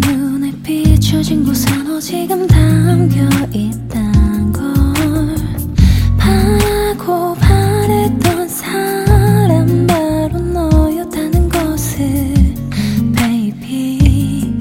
[0.00, 4.02] 눈에 비춰진 곳은 오지금 담겨있단
[4.52, 4.64] 걸.
[6.18, 12.34] 바고 바랬던 사람 바로 너였다는 것을
[13.14, 14.52] Baby.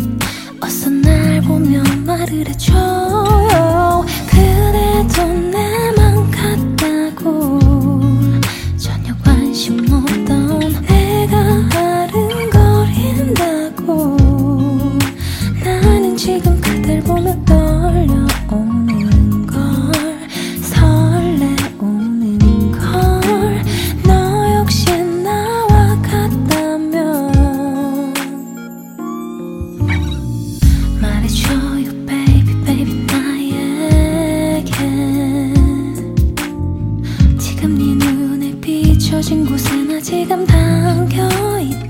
[0.62, 4.06] 어서 날 보며 말을 해줘요.
[4.30, 5.85] 그래도 날
[39.26, 41.85] 떨어진 곳에 나 지금 담겨있다.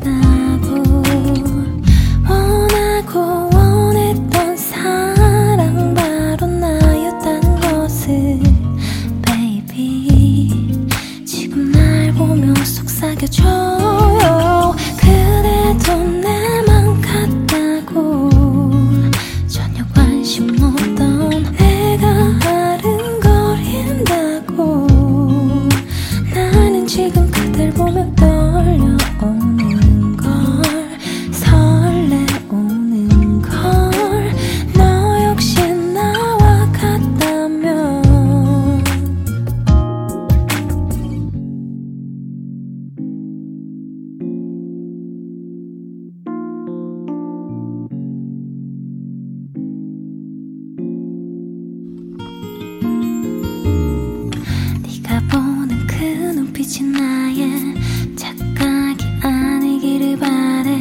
[56.66, 57.76] 지친 나의
[58.16, 60.80] 착각이 아니기를 바래.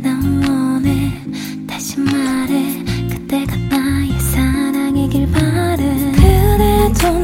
[0.00, 1.12] 난 원해.
[1.66, 2.82] 다시 말해.
[3.10, 6.12] 그때가 나의 사랑이길 바래.
[6.16, 7.18] 그래도